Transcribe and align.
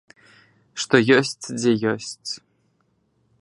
Што 0.83 0.95
ёсць, 1.17 1.45
дзе 1.59 1.71
ёсць! 1.93 2.31